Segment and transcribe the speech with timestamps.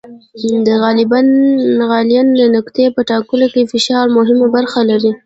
[1.77, 5.11] د غلیان د نقطې په ټاکلو کې فشار مهمه برخه لري.